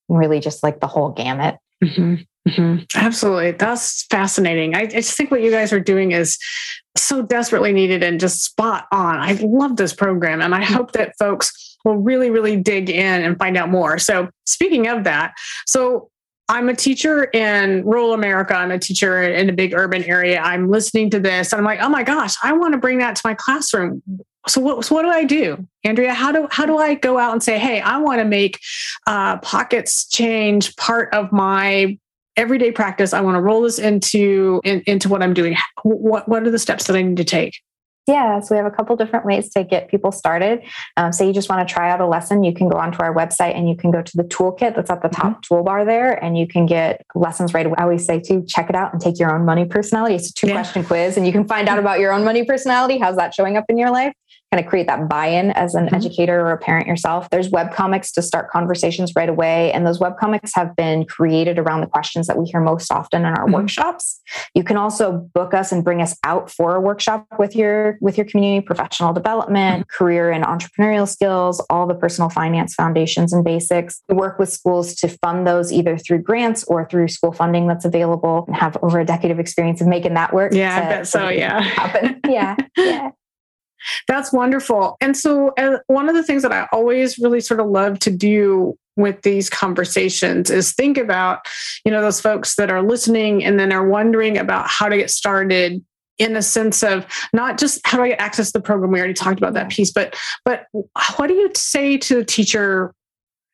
[0.09, 2.15] really just like the whole gamut mm-hmm.
[2.47, 2.85] Mm-hmm.
[2.95, 3.51] Absolutely.
[3.51, 4.73] That's fascinating.
[4.73, 6.39] I, I, just think what you guys are doing is
[6.97, 9.19] so desperately needed and just spot on.
[9.19, 13.37] I love this program and I hope that folks will really, really dig in and
[13.37, 13.99] find out more.
[13.99, 15.33] So, speaking of that,
[15.67, 16.09] so
[16.51, 18.53] I'm a teacher in rural America.
[18.53, 20.41] I'm a teacher in a big urban area.
[20.41, 23.15] I'm listening to this and I'm like, oh my gosh, I want to bring that
[23.15, 24.03] to my classroom.
[24.49, 26.13] So what, so what do I do, Andrea?
[26.13, 28.59] How do how do I go out and say, hey, I want to make
[29.07, 31.97] uh, pockets change part of my
[32.35, 33.13] everyday practice?
[33.13, 35.55] I want to roll this into in, into what I'm doing.
[35.83, 37.61] What what are the steps that I need to take?
[38.07, 40.63] Yeah, so we have a couple different ways to get people started.
[40.97, 43.13] Um, say you just want to try out a lesson, you can go onto our
[43.13, 45.53] website and you can go to the toolkit that's at the top mm-hmm.
[45.53, 47.75] toolbar there, and you can get lessons right away.
[47.77, 50.15] I always say to check it out and take your own money personality.
[50.15, 50.87] It's a two question yeah.
[50.87, 52.97] quiz, and you can find out about your own money personality.
[52.97, 54.13] How's that showing up in your life?
[54.51, 55.95] Kind of create that buy-in as an mm-hmm.
[55.95, 57.29] educator or a parent yourself.
[57.29, 59.71] There's web comics to start conversations right away.
[59.71, 63.21] And those web comics have been created around the questions that we hear most often
[63.21, 63.53] in our mm-hmm.
[63.53, 64.19] workshops.
[64.53, 68.17] You can also book us and bring us out for a workshop with your with
[68.17, 69.97] your community, professional development, mm-hmm.
[69.97, 74.01] career and entrepreneurial skills, all the personal finance foundations and basics.
[74.09, 77.85] We work with schools to fund those either through grants or through school funding that's
[77.85, 80.53] available and have over a decade of experience of making that work.
[80.53, 81.29] Yeah, to, I bet so.
[81.29, 81.61] Yeah.
[81.61, 82.19] Happen.
[82.31, 82.55] Yeah.
[82.77, 83.11] Yeah.
[84.07, 84.97] That's wonderful.
[85.01, 88.11] And so, uh, one of the things that I always really sort of love to
[88.11, 91.39] do with these conversations is think about,
[91.85, 95.09] you know, those folks that are listening and then are wondering about how to get
[95.09, 95.83] started
[96.17, 98.91] in a sense of not just how do I get access to the program?
[98.91, 100.15] We already talked about that piece, but
[100.45, 100.65] but
[101.15, 102.93] what do you say to a teacher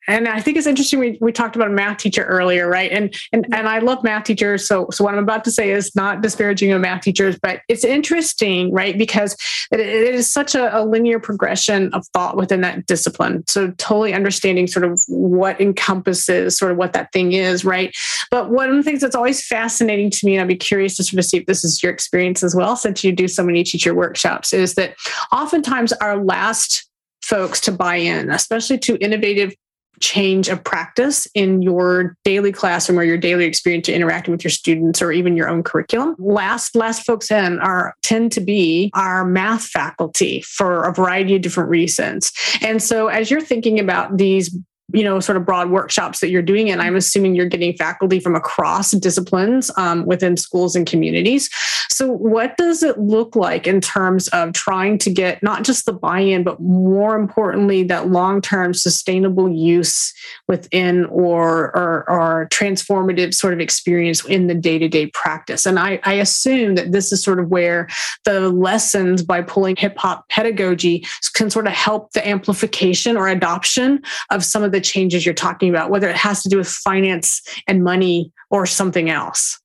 [0.08, 0.98] and I think it's interesting.
[0.98, 2.90] We, we talked about a math teacher earlier, right?
[2.90, 4.66] And and and I love math teachers.
[4.66, 7.84] So so what I'm about to say is not disparaging of math teachers, but it's
[7.84, 8.96] interesting, right?
[8.96, 9.36] Because
[9.70, 13.44] it, it is such a, a, linear progression of thought within that discipline.
[13.46, 17.94] So totally understanding sort of what encompasses sort of what that thing is, right?
[18.30, 21.04] But one of the things that's always fascinating to me, and I'd be curious to
[21.04, 23.62] sort of see if this is your experience as well, since you do so many
[23.62, 24.94] teacher workshops, is that
[25.30, 26.88] oftentimes our last
[27.22, 29.52] folks to buy in, especially to innovative
[30.00, 34.50] change of practice in your daily classroom or your daily experience to interacting with your
[34.50, 36.14] students or even your own curriculum.
[36.18, 41.42] Last last folks in are tend to be our math faculty for a variety of
[41.42, 42.32] different reasons.
[42.62, 44.56] And so as you're thinking about these
[44.92, 46.70] you know sort of broad workshops that you're doing.
[46.70, 51.50] And i'm assuming you're getting faculty from across disciplines um, within schools and communities.
[51.90, 55.92] So what does it look like in terms of trying to get not just the
[55.92, 60.14] buy-in but more importantly that long-term sustainable use
[60.46, 65.66] within or or, or transformative sort of experience in the day-to-day practice?
[65.66, 67.88] And I, I assume that this is sort of where
[68.24, 74.44] the lessons by pulling hip-hop pedagogy can sort of help the amplification or adoption of
[74.44, 77.42] some of the the changes you're talking about, whether it has to do with finance
[77.66, 79.60] and money or something else.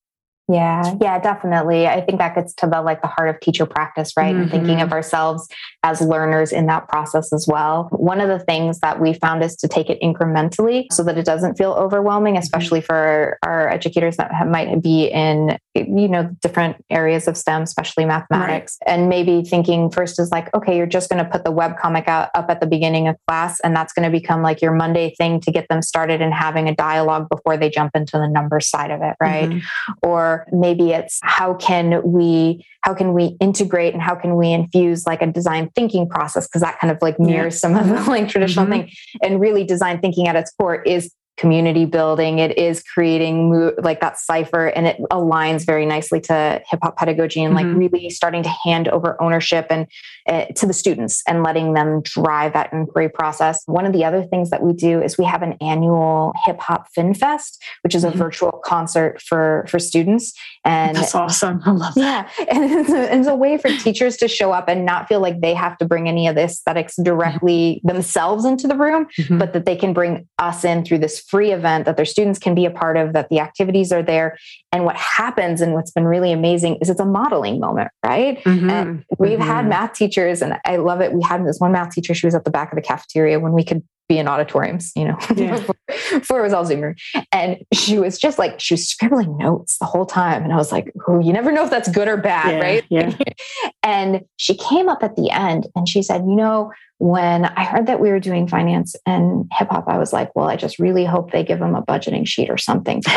[0.49, 1.88] Yeah, yeah, definitely.
[1.88, 4.36] I think that gets to the like the heart of teacher practice, right?
[4.36, 4.41] Mm-hmm.
[4.41, 5.47] And thinking of ourselves
[5.84, 7.88] as learners in that process as well.
[7.91, 11.25] One of the things that we found is to take it incrementally so that it
[11.25, 12.43] doesn't feel overwhelming, mm-hmm.
[12.43, 17.62] especially for our educators that have, might be in you know different areas of STEM,
[17.62, 18.77] especially mathematics.
[18.86, 18.93] Right.
[18.93, 22.10] And maybe thinking first is like, okay, you're just going to put the web comic
[22.10, 25.15] out up at the beginning of class, and that's going to become like your Monday
[25.17, 28.67] thing to get them started and having a dialogue before they jump into the numbers
[28.67, 29.49] side of it, right?
[29.49, 29.93] Mm-hmm.
[30.01, 35.06] Or maybe it's how can we how can we integrate and how can we infuse
[35.06, 37.60] like a design thinking process because that kind of like mirrors yeah.
[37.60, 38.88] some of the like traditional mm-hmm.
[38.88, 38.91] thing
[39.22, 42.39] and really design thinking at its core is community building.
[42.39, 47.43] It is creating like that cipher and it aligns very nicely to hip hop pedagogy
[47.43, 47.67] and mm-hmm.
[47.67, 49.86] like really starting to hand over ownership and
[50.25, 53.62] uh, to the students and letting them drive that inquiry process.
[53.65, 56.88] One of the other things that we do is we have an annual hip hop
[56.95, 58.19] fin fest, which is a mm-hmm.
[58.19, 60.32] virtual concert for for students.
[60.63, 61.62] And that's awesome.
[61.65, 62.32] I love that.
[62.39, 62.45] Yeah.
[62.53, 65.41] And it's a, it's a way for teachers to show up and not feel like
[65.41, 67.88] they have to bring any of the aesthetics directly mm-hmm.
[67.89, 69.39] themselves into the room, mm-hmm.
[69.39, 72.54] but that they can bring us in through this free event that their students can
[72.54, 74.38] be a part of, that the activities are there.
[74.72, 78.38] And what happens and what's been really amazing is it's a modeling moment, right?
[78.43, 78.69] Mm-hmm.
[78.69, 79.41] And we've mm-hmm.
[79.41, 81.12] had math teachers, and I love it.
[81.12, 83.52] We had this one math teacher, she was at the back of the cafeteria when
[83.52, 85.52] we could be in auditoriums, you know, yeah.
[85.58, 85.76] before,
[86.12, 86.96] before, it was all Zoomer.
[87.32, 90.44] And she was just like, she was scribbling notes the whole time.
[90.44, 92.84] And I was like, oh, you never know if that's good or bad, yeah, right?
[92.89, 93.18] Yeah.
[93.84, 97.88] and she came up at the end and she said, you know, when I heard
[97.88, 101.06] that we were doing finance and hip hop, I was like, well, I just really
[101.06, 103.02] hope they give them a budgeting sheet or something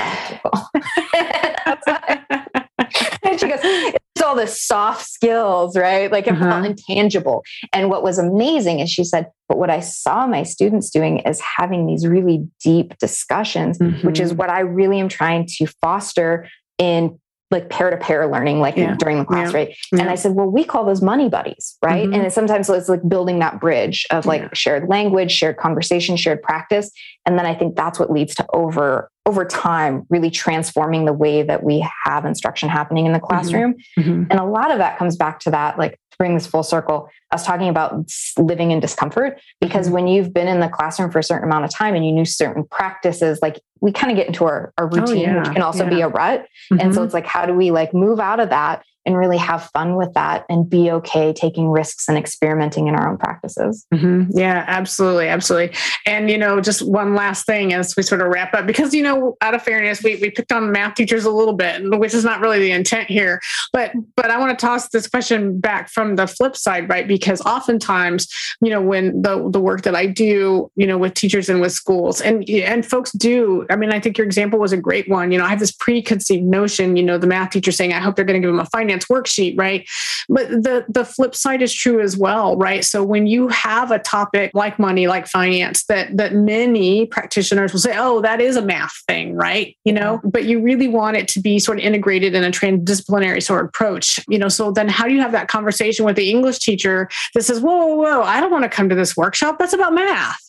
[3.23, 3.95] and she goes,
[4.27, 6.11] all the soft skills, right?
[6.13, 6.65] Like it's uh-huh.
[6.65, 7.45] intangible.
[7.73, 11.41] And what was amazing is she said, but what I saw my students doing is
[11.41, 14.07] having these really deep discussions, mm-hmm.
[14.07, 14.39] which is mm-hmm.
[14.39, 17.19] what I really am trying to foster in
[17.53, 18.97] like pair to pair learning, like yeah.
[18.97, 19.59] during the class, yeah.
[19.59, 19.77] right?
[19.93, 20.01] Yeah.
[20.01, 22.05] And I said, well, we call those money buddies, right?
[22.05, 22.21] Mm-hmm.
[22.23, 26.91] And sometimes it's like building that bridge of like shared language, shared conversation, shared practice.
[27.25, 31.43] And then I think that's what leads to over over time really transforming the way
[31.43, 33.27] that we have instruction happening in the mm-hmm.
[33.27, 33.75] classroom.
[33.99, 34.25] Mm-hmm.
[34.31, 37.11] And a lot of that comes back to that, like to bring this full circle.
[37.33, 38.09] I was talking about
[38.39, 39.95] living in discomfort because mm-hmm.
[39.95, 42.25] when you've been in the classroom for a certain amount of time and you knew
[42.25, 45.39] certain practices, like we kind of get into our, our oh, routine, oh, yeah.
[45.41, 45.91] which can also yeah.
[45.91, 46.47] be a rut.
[46.71, 47.05] And so mm-hmm.
[47.05, 50.13] it's like, how do we like move out of that and really have fun with
[50.15, 53.87] that and be okay taking risks and experimenting in our own practices.
[53.95, 54.37] Mm-hmm.
[54.37, 55.29] Yeah, absolutely.
[55.29, 55.77] Absolutely.
[56.05, 59.03] And, you know, just one last thing as we sort of wrap up, because, you
[59.03, 62.25] know, out of fairness, we, we picked on math teachers a little bit, which is
[62.25, 63.41] not really the intent here.
[63.73, 67.07] But, but I want to toss this question back from the flip side, right?
[67.07, 68.29] Because oftentimes,
[68.61, 71.73] you know, when the, the work that I do, you know, with teachers and with
[71.73, 75.31] schools and, and folks do, I mean, I think your example was a great one.
[75.31, 78.17] You know, I have this preconceived notion, you know, the math teacher saying, I hope
[78.17, 79.87] they're going to give them a finance worksheet, right?
[80.29, 82.85] But the the flip side is true as well, right?
[82.85, 87.81] So when you have a topic like money, like finance, that that many practitioners will
[87.81, 89.77] say, "Oh, that is a math thing," right?
[89.85, 90.31] You know, mm-hmm.
[90.31, 93.69] but you really want it to be sort of integrated in a transdisciplinary sort of
[93.69, 94.21] approach.
[94.29, 97.43] You know, so then how do you have that conversation with the English teacher that
[97.43, 98.23] says, "Whoa, whoa, whoa!
[98.23, 99.59] I don't want to come to this workshop.
[99.59, 100.46] That's about math."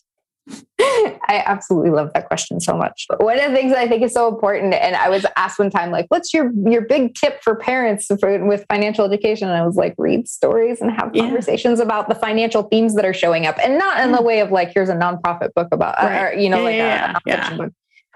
[0.80, 3.06] I absolutely love that question so much.
[3.10, 5.60] But One of the things that I think is so important, and I was asked
[5.60, 9.58] one time, like, "What's your your big tip for parents for, with financial education?" And
[9.58, 11.24] I was like, "Read stories and have yeah.
[11.24, 14.26] conversations about the financial themes that are showing up, and not in the mm.
[14.26, 16.22] way of like, here's a nonprofit book about, uh, right.
[16.22, 17.74] or you know, yeah, like yeah, a, a book."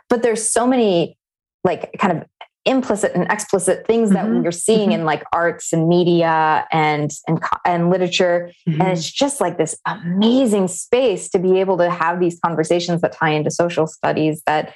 [0.10, 1.18] But there's so many
[1.64, 2.28] like kind of
[2.66, 4.44] implicit and explicit things that mm-hmm.
[4.44, 5.00] we're seeing mm-hmm.
[5.00, 8.80] in like arts and media and and and literature mm-hmm.
[8.80, 13.14] and it's just like this amazing space to be able to have these conversations that
[13.14, 14.76] tie into social studies that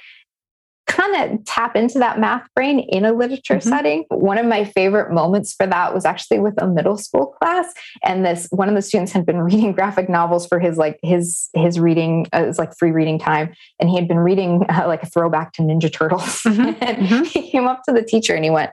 [0.96, 3.68] kind of tap into that math brain in a literature mm-hmm.
[3.68, 4.04] setting.
[4.08, 7.72] One of my favorite moments for that was actually with a middle school class.
[8.02, 11.48] And this one of the students had been reading graphic novels for his like his
[11.54, 14.84] his reading uh, it was like free reading time, and he had been reading uh,
[14.86, 16.42] like a throwback to Ninja Turtles.
[16.42, 16.60] Mm-hmm.
[16.80, 17.24] and mm-hmm.
[17.24, 18.70] he came up to the teacher and he went,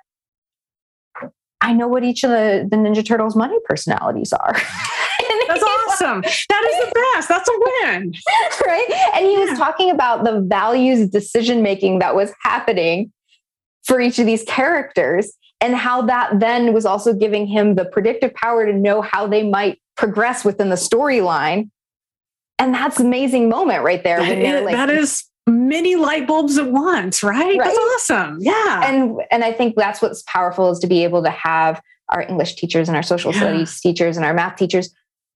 [1.60, 4.56] "I know what each of the the Ninja Turtles money personalities are."
[5.94, 6.22] Awesome.
[6.22, 7.30] That is the best.
[7.30, 8.14] That's a win.
[8.66, 9.12] right.
[9.16, 9.40] And he yeah.
[9.40, 13.12] was talking about the values decision making that was happening
[13.86, 18.34] for each of these characters and how that then was also giving him the predictive
[18.34, 21.70] power to know how they might progress within the storyline.
[22.60, 24.20] And that's amazing moment right there.
[24.20, 27.58] That, is, like, that is many light bulbs at once, right?
[27.58, 27.64] right?
[27.64, 28.38] That's awesome.
[28.42, 28.90] Yeah.
[28.90, 32.56] And and I think that's what's powerful is to be able to have our English
[32.56, 33.40] teachers and our social yeah.
[33.40, 34.94] studies teachers and our math teachers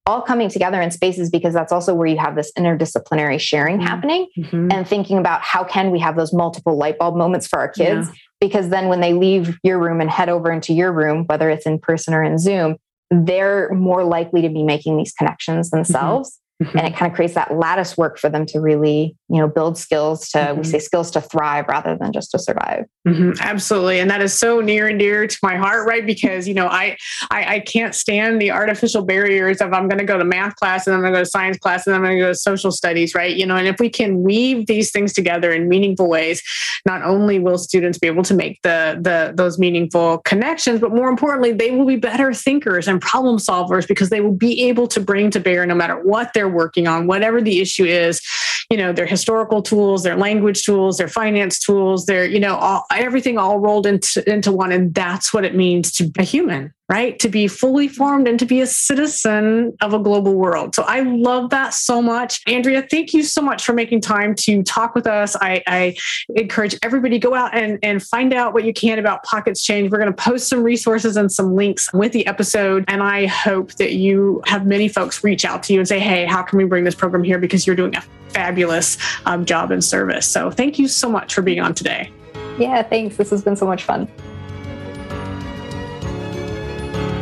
[0.07, 3.85] all coming together in spaces because that's also where you have this interdisciplinary sharing mm-hmm.
[3.85, 4.71] happening mm-hmm.
[4.71, 8.07] and thinking about how can we have those multiple light bulb moments for our kids
[8.07, 8.15] yeah.
[8.39, 11.65] because then when they leave your room and head over into your room whether it's
[11.65, 12.77] in person or in zoom
[13.11, 15.77] they're more likely to be making these connections mm-hmm.
[15.77, 16.77] themselves Mm-hmm.
[16.77, 19.77] And it kind of creates that lattice work for them to really, you know, build
[19.77, 20.57] skills to, mm-hmm.
[20.57, 22.85] we say skills to thrive rather than just to survive.
[23.07, 23.33] Mm-hmm.
[23.39, 23.99] Absolutely.
[23.99, 26.03] And that is so near and dear to my heart, right?
[26.03, 26.97] Because, you know, I,
[27.29, 30.87] I, I can't stand the artificial barriers of I'm going to go to math class
[30.87, 32.71] and I'm going to go to science class and I'm going to go to social
[32.71, 33.35] studies, right?
[33.35, 36.41] You know, and if we can weave these things together in meaningful ways,
[36.87, 41.09] not only will students be able to make the, the, those meaningful connections, but more
[41.09, 44.99] importantly, they will be better thinkers and problem solvers because they will be able to
[44.99, 48.21] bring to bear no matter what they're they're working on, whatever the issue is,
[48.69, 52.85] you know, their historical tools, their language tools, their finance tools, their, you know, all,
[52.91, 54.71] everything all rolled into, into one.
[54.71, 57.19] And that's what it means to be a human right?
[57.19, 60.73] To be fully formed and to be a citizen of a global world.
[60.73, 62.41] So I love that so much.
[62.47, 65.35] Andrea, thank you so much for making time to talk with us.
[65.41, 65.97] I, I
[66.35, 69.91] encourage everybody go out and, and find out what you can about Pockets Change.
[69.91, 72.85] We're going to post some resources and some links with the episode.
[72.87, 76.25] And I hope that you have many folks reach out to you and say, hey,
[76.25, 77.37] how can we bring this program here?
[77.37, 80.27] Because you're doing a fabulous um, job and service.
[80.27, 82.11] So thank you so much for being on today.
[82.57, 83.17] Yeah, thanks.
[83.17, 84.07] This has been so much fun.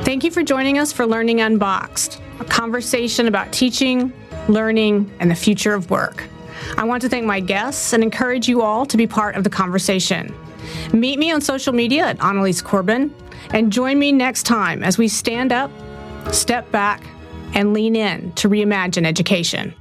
[0.03, 4.13] Thank you for joining us for Learning Unboxed, a conversation about teaching,
[4.47, 6.23] learning, and the future of work.
[6.77, 9.49] I want to thank my guests and encourage you all to be part of the
[9.49, 10.33] conversation.
[10.93, 13.13] Meet me on social media at Annalies Corbin
[13.51, 15.71] and join me next time as we stand up,
[16.31, 17.03] step back,
[17.53, 19.73] and lean in to reimagine education.